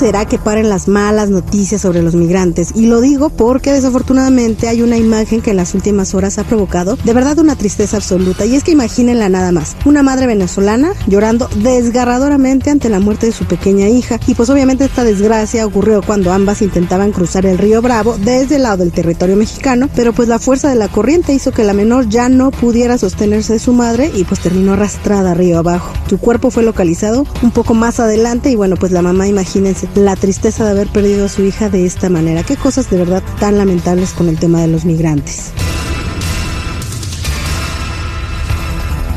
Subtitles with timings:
[0.00, 2.72] será que paren las malas noticias sobre los migrantes?
[2.74, 6.96] Y lo digo porque desafortunadamente hay una imagen que en las últimas horas ha provocado
[7.04, 8.46] de verdad una tristeza absoluta.
[8.46, 9.76] Y es que imagínenla nada más.
[9.84, 14.18] Una madre venezolana llorando desgarradoramente ante la muerte de su pequeña hija.
[14.26, 18.62] Y pues obviamente esta desgracia ocurrió cuando ambas intentaban cruzar el río Bravo desde el
[18.62, 19.90] lado del territorio mexicano.
[19.94, 23.52] Pero pues la fuerza de la corriente hizo que la menor ya no pudiera sostenerse
[23.52, 25.92] de su madre y pues terminó arrastrada río abajo.
[26.08, 30.16] Su cuerpo fue localizado un poco más adelante y bueno pues la mamá imagínense la
[30.16, 32.42] tristeza de haber perdido a su hija de esta manera.
[32.42, 35.52] Qué cosas de verdad tan lamentables con el tema de los migrantes.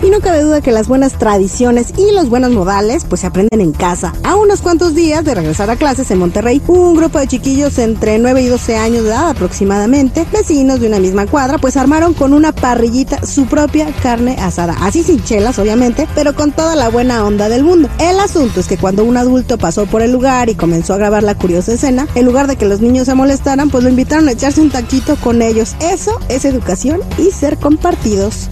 [0.03, 3.61] Y no cabe duda que las buenas tradiciones y los buenos modales pues se aprenden
[3.61, 4.13] en casa.
[4.23, 8.19] A unos cuantos días de regresar a clases en Monterrey, un grupo de chiquillos entre
[8.19, 12.33] 9 y 12 años de edad aproximadamente, vecinos de una misma cuadra, pues armaron con
[12.33, 14.75] una parrillita su propia carne asada.
[14.81, 17.87] Así sin chelas, obviamente, pero con toda la buena onda del mundo.
[17.97, 21.23] El asunto es que cuando un adulto pasó por el lugar y comenzó a grabar
[21.23, 24.33] la curiosa escena, en lugar de que los niños se molestaran, pues lo invitaron a
[24.33, 25.77] echarse un taquito con ellos.
[25.79, 28.49] Eso es educación y ser compartidos.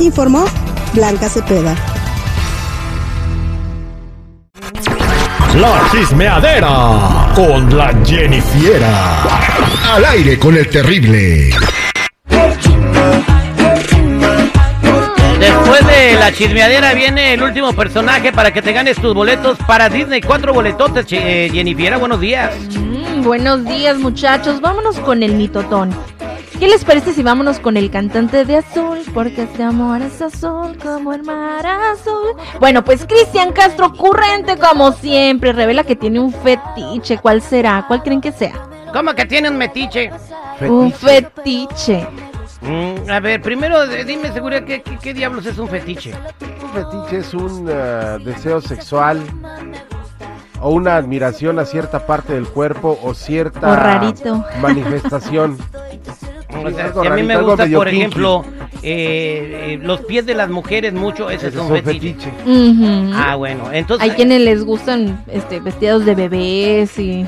[0.00, 0.46] Informó
[0.96, 1.76] Blanca Cepeda.
[5.60, 9.22] La chismeadera con la Jennifiera.
[9.92, 11.50] Al aire con el terrible.
[15.38, 19.90] Después de la chismeadera viene el último personaje para que te ganes tus boletos para
[19.90, 20.22] Disney.
[20.22, 22.54] Cuatro boletotes, eh, Jennifiera, buenos días.
[22.74, 24.62] Mm, buenos días, muchachos.
[24.62, 25.94] Vámonos con el mitotón.
[26.58, 28.98] ¿Qué les parece si vámonos con el cantante de azul?
[29.12, 32.32] Porque este amor es azul como el mar azul.
[32.60, 37.18] Bueno, pues Cristian Castro, ocurrente como siempre, revela que tiene un fetiche.
[37.18, 37.84] ¿Cuál será?
[37.86, 38.54] ¿Cuál creen que sea?
[38.92, 40.10] ¿Cómo que tiene un metiche?
[40.62, 42.06] Un fetiche.
[42.62, 46.14] Mm, a ver, primero eh, dime, seguridad, ¿qué, qué, qué diablos es un fetiche?
[46.64, 49.20] Un fetiche es un ah, deseo sexual
[50.62, 54.42] o una admiración a cierta parte del cuerpo o cierta O rarito.
[54.62, 55.58] manifestación.
[56.66, 57.96] O sea, algo si a mí me algo gusta, por kinky.
[57.96, 58.44] ejemplo,
[58.82, 62.32] eh, eh, los pies de las mujeres mucho, ese es Ese un fetiche.
[62.44, 63.10] Ujú.
[63.14, 64.08] Ah, bueno, entonces...
[64.08, 67.26] Hay quienes les gustan este, vestidos de bebés y...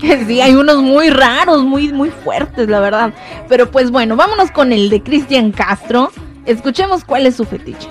[0.26, 3.12] sí, hay unos muy raros, muy, muy fuertes, la verdad.
[3.48, 6.10] Pero pues bueno, vámonos con el de Cristian Castro.
[6.46, 7.88] Escuchemos cuál es su fetiche.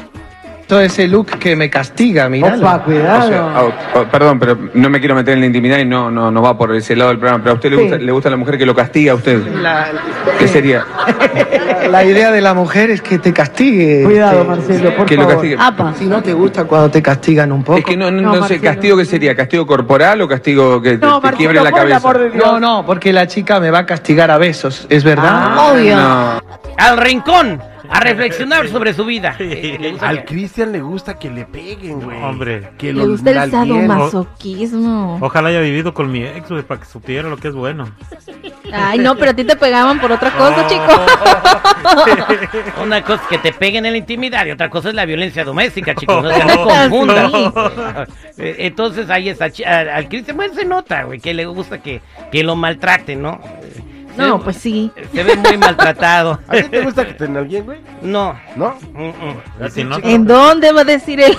[0.67, 2.55] Todo ese look que me castiga, mira.
[2.55, 6.11] O sea, oh, oh, perdón, pero no me quiero meter en la intimidad y no,
[6.11, 7.41] no, no va por ese lado del programa.
[7.41, 7.81] Pero a usted le, Sí.
[7.83, 9.47] gusta, le gusta la mujer que lo castiga a usted.
[9.61, 9.87] La,
[10.37, 10.85] ¿Qué sería?
[11.89, 14.03] la idea de la mujer es que te castigue.
[14.03, 15.35] Cuidado, este, Marcelo, por que lo favor.
[15.35, 15.57] castigue.
[15.57, 15.93] Apa.
[15.97, 17.77] Si no te gusta cuando te castigan un poco.
[17.79, 18.59] Es que no, no, No, no sé.
[18.59, 19.35] ¿castigo qué sería?
[19.37, 21.07] ¿Castigo corporal o castigo que te,
[21.37, 22.01] quiebre la cabeza?
[22.33, 25.71] No, no, porque la chica me va a castigar a besos, ¿es verdad?
[25.71, 25.95] Obvio.
[25.95, 26.41] No.
[26.77, 27.61] Al rincón,
[27.91, 29.35] a reflexionar sobre su vida.
[29.39, 32.21] Eh, Al Cristian le gusta que le peguen, güey.
[32.21, 32.69] Hombre.
[32.77, 35.17] Que Le gusta el sadomasoquismo.
[35.21, 37.89] Ojalá haya vivido con mi ex, güey, para que supiera lo que es bueno.
[38.71, 40.83] Ay, no, pero a ti te pegaban por otra cosa, chico.
[42.83, 45.43] Una cosa es que te peguen en la intimidad y otra cosa es la violencia
[45.43, 46.23] doméstica, chicos.
[46.23, 47.31] No se confundan.
[48.37, 49.49] Eh, Entonces ahí está.
[49.49, 52.01] chi- Al, al Cristian, bueno, se nota, güey, que le gusta que,
[52.31, 53.39] que lo maltraten, ¿no?
[54.17, 54.91] Se No, pues sí.
[55.13, 56.39] Se ve muy maltratado.
[56.47, 57.79] ¿A ti te gusta que te nalgueen, güey?
[58.01, 58.35] No.
[58.55, 58.75] ¿No?
[58.93, 59.65] mm, mm.
[59.65, 61.37] Y si no, ¿En dónde va a decir él?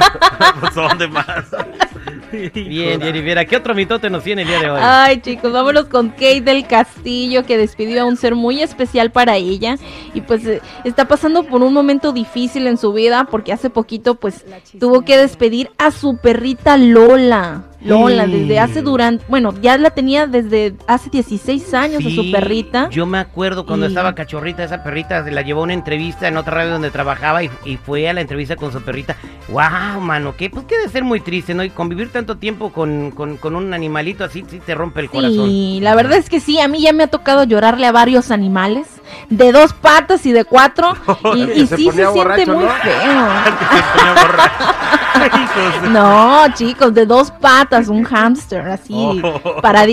[0.60, 1.26] pues ¿dónde más?
[2.32, 4.80] Bien, Jennifer, ¿qué otro mitote nos tiene el día de hoy?
[4.82, 9.36] Ay, chicos, vámonos con Kate del Castillo, que despidió a un ser muy especial para
[9.36, 9.76] ella.
[10.14, 14.14] Y pues eh, está pasando por un momento difícil en su vida, porque hace poquito,
[14.14, 14.44] pues,
[14.78, 17.64] tuvo que despedir a su perrita Lola.
[17.82, 22.90] Lola, desde hace durante, bueno, ya la tenía desde hace 16 años a su perrita.
[22.90, 26.28] Yo me acuerdo cuando Y- estaba cachorrita, esa perrita se la llevó a una entrevista
[26.28, 29.16] en otra radio donde trabajaba y, y fue a la entrevista con su perrita.
[29.48, 30.34] ¡Wow, mano!
[30.36, 30.50] ¿Qué?
[30.50, 31.64] Pues que de ser muy triste, ¿no?
[31.64, 35.46] Y convivir tanto tiempo con, con- con un animalito así, sí te rompe el corazón.
[35.48, 38.30] Sí, la verdad es que sí, a mí ya me ha tocado llorarle a varios
[38.30, 38.86] animales,
[39.30, 40.94] de dos patas y de cuatro,
[41.34, 43.28] y, se sí se siente muy feo.
[45.90, 49.12] No, chicos, de dos patas, un hámster, así, Oh.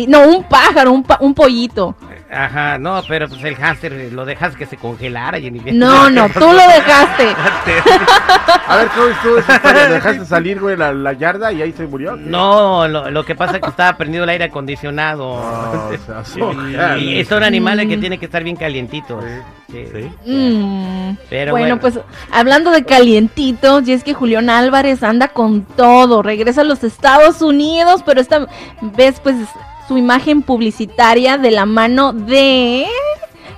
[0.07, 1.95] no, un pájaro, un, pa- un pollito.
[2.29, 5.73] Ajá, no, pero pues el hámster eh, lo dejas que se congelara, Jennifer.
[5.77, 7.27] No, no, tú lo dejaste.
[8.67, 9.87] A ver, ¿cómo estuvo esa historia?
[9.87, 12.17] ¿Dejaste salir, güey, la, la yarda y ahí se murió?
[12.17, 15.35] No, lo, lo que pasa es que estaba prendido el aire acondicionado.
[15.39, 16.97] No, se azúcar.
[16.99, 19.23] y son animales que tienen que estar bien calientitos.
[19.69, 19.83] Sí.
[20.25, 21.79] Mm, Pero bueno, bueno.
[21.79, 21.99] pues
[22.31, 27.41] hablando de calientitos, y es que Julián Álvarez anda con todo, regresa a los Estados
[27.41, 28.47] Unidos, pero esta
[28.81, 29.35] vez pues
[29.87, 32.85] su imagen publicitaria de la mano de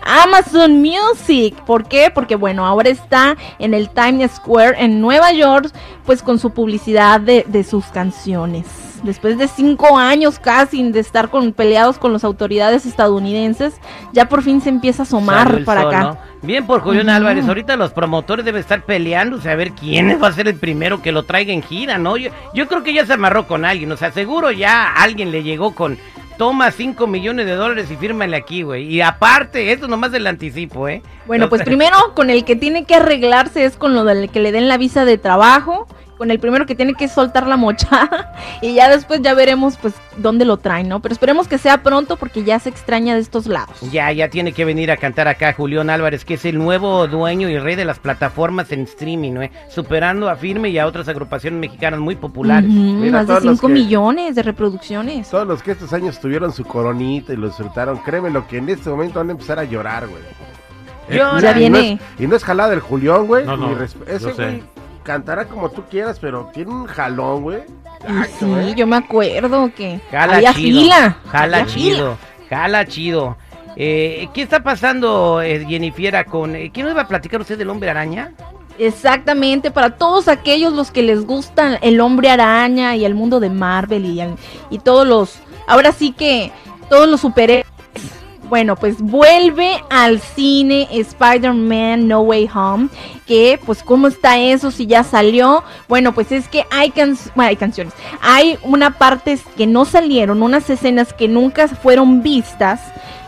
[0.01, 1.55] Amazon Music.
[1.65, 2.11] ¿Por qué?
[2.13, 5.71] Porque bueno, ahora está en el Times Square en Nueva York,
[6.05, 8.65] pues con su publicidad de, de sus canciones.
[9.03, 13.79] Después de cinco años casi de estar con, peleados con las autoridades estadounidenses,
[14.11, 16.03] ya por fin se empieza a asomar para sol, acá.
[16.03, 16.17] ¿no?
[16.41, 17.15] Bien por Julián Ujú.
[17.15, 17.47] Álvarez.
[17.47, 21.13] Ahorita los promotores deben estar peleándose a ver quién va a ser el primero que
[21.13, 22.17] lo traiga en gira, ¿no?
[22.17, 23.89] Yo, yo creo que ya se amarró con alguien.
[23.91, 25.97] O sea, seguro ya alguien le llegó con.
[26.39, 28.85] Toma 5 millones de dólares y fírmale aquí, güey.
[28.85, 31.01] Y aparte, esto nomás del anticipo, ¿eh?
[31.27, 34.53] Bueno, pues primero con el que tiene que arreglarse es con lo del que le
[34.53, 35.85] den la visa de trabajo,
[36.19, 39.93] con el primero que tiene que soltar la mochada y ya después ya veremos pues
[40.17, 40.99] dónde lo traen, ¿no?
[41.01, 43.77] Pero esperemos que sea pronto porque ya se extraña de estos lados.
[43.91, 47.49] Ya, ya tiene que venir a cantar acá Julián Álvarez, que es el nuevo dueño
[47.49, 49.41] y rey de las plataformas en streaming, ¿no?
[49.69, 52.69] Superando a Firme y a otras agrupaciones mexicanas muy populares.
[52.69, 55.29] Mira, más de todos los 5 que- millones de reproducciones.
[55.29, 58.67] Todos los que estos años tuvieron su coronita y lo disfrutaron, créeme lo que en
[58.67, 60.21] este momento van a empezar a llorar, güey.
[61.09, 61.39] Llora.
[61.41, 61.93] Ya Y no viene.
[61.93, 63.45] es- Y no es jalada del Julián, güey.
[63.45, 64.33] No, no, Ese yo sé.
[64.33, 64.63] güey
[65.09, 67.63] cantará como tú quieras, pero tiene un jalón, güey.
[68.39, 68.73] Sí, ¿eh?
[68.77, 70.81] yo me acuerdo que Jala había chido.
[70.81, 71.17] fila.
[71.31, 71.95] Jala había fila.
[71.95, 72.17] chido.
[72.47, 73.37] Jala chido.
[73.75, 76.55] Eh, ¿Qué está pasando, eh, Jennifiera, con...
[76.55, 78.33] eh, ¿Quién nos iba a platicar usted del hombre araña?
[78.77, 83.49] Exactamente, para todos aquellos los que les gustan el hombre araña y el mundo de
[83.49, 84.21] Marvel y,
[84.69, 86.51] y todos los, ahora sí que
[86.87, 87.65] todos los superhéroes.
[88.49, 92.89] Bueno, pues vuelve al cine Spider-Man No Way Home.
[93.27, 95.63] Que, pues, ¿cómo está eso si ya salió?
[95.87, 97.93] Bueno, pues es que hay, can bueno, hay canciones.
[98.21, 102.81] Hay una parte que no salieron, unas escenas que nunca fueron vistas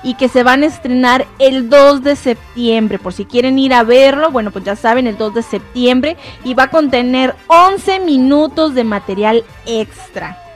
[0.04, 2.98] y que se van a estrenar el 2 de septiembre.
[2.98, 6.18] Por si quieren ir a verlo, bueno, pues ya saben, el 2 de septiembre.
[6.44, 10.51] Y va a contener 11 minutos de material extra.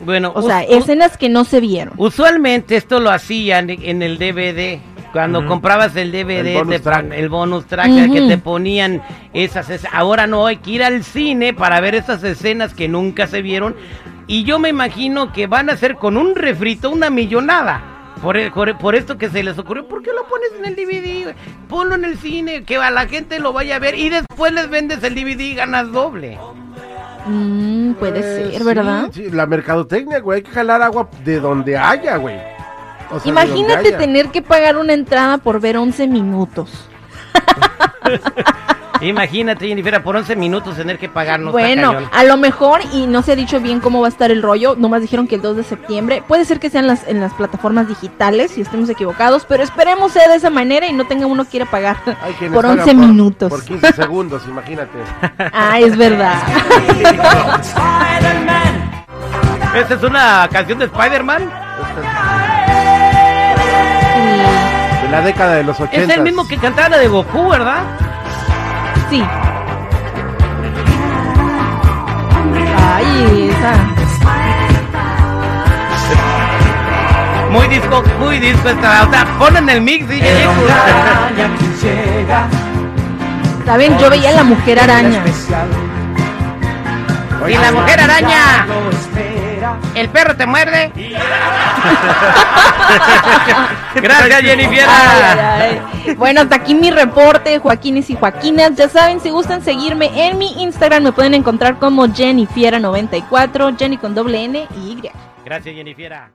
[0.00, 1.94] Bueno, O sea, escenas que no se vieron.
[1.96, 4.80] usualmente esto lo hacían en el DVD.
[5.12, 7.02] Cuando comprabas el DVD, El bonus te track.
[7.02, 9.02] pon- el bonus track, el que te ponían
[9.32, 9.92] esas escenas.
[9.94, 13.74] Ahora no, hay que ir al cine para ver esas escenas que nunca se vieron.
[14.28, 17.82] Y yo me imagino que van a hacer con un refrito una millonada.
[18.22, 20.76] Por, el- por, por esto que se les ocurrió, ¿por qué lo pones en el
[20.76, 21.34] DVD?
[21.68, 24.68] Ponlo en el cine, que a la gente lo vaya a ver y después les
[24.70, 26.38] vendes el DVD y ganas doble.
[27.26, 29.08] Mm, puede Eh, ser, ¿verdad?
[29.12, 30.36] sí, la mercadotecnia, güey.
[30.38, 32.36] Hay que jalar agua de donde haya, güey.
[33.10, 33.98] O sea, de Imagínate haya.
[33.98, 36.70] tener que pagar una entrada por ver 11 minutos.
[39.02, 41.40] Imagínate, Jennifer, por 11 minutos tener que pagar.
[41.40, 42.10] no está bueno, cañón.
[42.12, 44.76] a lo mejor, y no se ha dicho bien cómo va a estar el rollo,
[44.76, 47.88] nomás dijeron que el 2 de septiembre, puede ser que sean las, en las plataformas
[47.88, 51.56] digitales, si estemos equivocados, pero esperemos sea de esa manera y no tenga uno que
[51.58, 52.14] ir a pagar por
[52.64, 53.48] pagan 11 por- minutos.
[53.48, 54.98] Por 15 segundos, imagínate.
[55.52, 56.34] Ah, es verdad.
[59.74, 61.50] ¿Esta es una canción de Spider-Man?
[65.02, 66.02] De la década de los 80.
[66.12, 67.82] Es el mismo que cantaba la de Goku, ¿verdad?
[69.10, 69.22] Sí.
[72.94, 73.74] Ay, esa.
[77.50, 79.06] Muy disco, muy disco esta.
[79.06, 80.20] O sea, ponen el mix y
[83.66, 85.24] Saben, yo veía la mujer araña.
[87.48, 88.66] Y la mujer araña.
[89.94, 90.92] El perro te muerde.
[93.94, 94.84] Gracias, Jennifer.
[94.88, 96.14] Ay, ay.
[96.14, 98.74] Bueno, hasta aquí mi reporte, Joaquines y Joaquinas.
[98.76, 104.14] Ya saben, si gustan seguirme en mi Instagram, me pueden encontrar como Jennifiera94, Jenny con
[104.14, 105.10] doble N y Y.
[105.44, 106.30] Gracias, Jennifer.